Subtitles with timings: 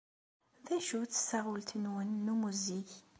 [0.65, 2.87] D acu-tt taɣult-nwen n ummuzzeg?